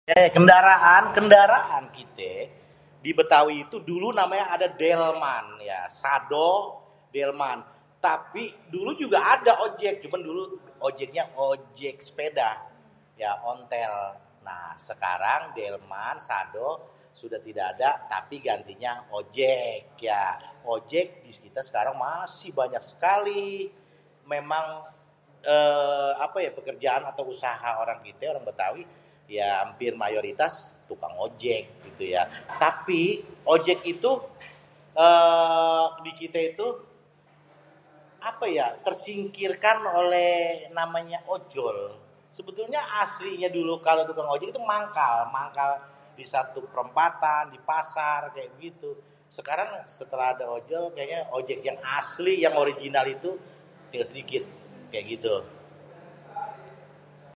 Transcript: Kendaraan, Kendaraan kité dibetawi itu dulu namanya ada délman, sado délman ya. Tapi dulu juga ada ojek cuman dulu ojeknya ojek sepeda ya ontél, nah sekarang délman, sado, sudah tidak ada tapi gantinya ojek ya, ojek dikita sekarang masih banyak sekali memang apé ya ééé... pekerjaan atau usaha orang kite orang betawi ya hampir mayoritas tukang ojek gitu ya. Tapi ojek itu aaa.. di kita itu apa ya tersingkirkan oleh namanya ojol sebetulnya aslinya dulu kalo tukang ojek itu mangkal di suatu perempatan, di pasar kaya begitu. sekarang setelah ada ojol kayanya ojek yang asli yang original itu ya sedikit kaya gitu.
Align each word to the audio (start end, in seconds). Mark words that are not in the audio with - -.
Kendaraan, 0.35 1.03
Kendaraan 1.15 1.85
kité 1.97 2.35
dibetawi 3.05 3.55
itu 3.69 3.77
dulu 3.89 4.07
namanya 4.19 4.45
ada 4.57 4.65
délman, 4.81 5.45
sado 6.03 6.51
délman 7.15 7.59
ya. 7.63 7.67
Tapi 8.07 8.43
dulu 8.73 8.91
juga 9.03 9.19
ada 9.35 9.53
ojek 9.69 9.93
cuman 10.03 10.21
dulu 10.27 10.41
ojeknya 10.87 11.23
ojek 11.49 11.95
sepeda 12.05 12.51
ya 13.23 13.31
ontél, 13.51 13.95
nah 14.45 14.69
sekarang 14.87 15.41
délman, 15.57 16.15
sado, 16.27 16.69
sudah 17.19 17.37
tidak 17.47 17.65
ada 17.77 17.89
tapi 18.13 18.35
gantinya 18.47 18.93
ojek 19.19 19.79
ya, 20.07 20.23
ojek 20.75 21.07
dikita 21.29 21.61
sekarang 21.67 21.93
masih 22.07 22.49
banyak 22.59 22.81
sekali 22.91 23.49
memang 24.33 24.65
apé 26.25 26.39
ya 26.49 26.49
ééé... 26.49 26.55
pekerjaan 26.57 27.03
atau 27.11 27.23
usaha 27.33 27.69
orang 27.81 27.99
kite 28.05 28.25
orang 28.33 28.45
betawi 28.51 28.83
ya 29.39 29.47
hampir 29.63 29.91
mayoritas 30.03 30.53
tukang 30.91 31.15
ojek 31.27 31.61
gitu 31.85 32.03
ya. 32.15 32.23
Tapi 32.63 33.01
ojek 33.53 33.79
itu 33.93 34.11
aaa.. 34.99 36.03
di 36.03 36.11
kita 36.19 36.39
itu 36.51 36.67
apa 38.29 38.45
ya 38.57 38.67
tersingkirkan 38.85 39.77
oleh 40.01 40.33
namanya 40.77 41.23
ojol 41.31 41.77
sebetulnya 42.35 42.77
aslinya 43.01 43.49
dulu 43.55 43.81
kalo 43.81 44.05
tukang 44.05 44.29
ojek 44.35 44.51
itu 44.53 44.61
mangkal 44.61 45.31
di 46.13 46.21
suatu 46.27 46.61
perempatan, 46.69 47.55
di 47.55 47.59
pasar 47.65 48.29
kaya 48.35 48.45
begitu. 48.55 48.93
sekarang 49.31 49.87
setelah 49.89 50.37
ada 50.37 50.45
ojol 50.53 50.93
kayanya 50.93 51.33
ojek 51.33 51.65
yang 51.65 51.79
asli 51.81 52.45
yang 52.45 52.53
original 52.61 53.05
itu 53.09 53.31
ya 53.95 54.03
sedikit 54.05 54.43
kaya 54.91 55.03
gitu. 55.07 55.35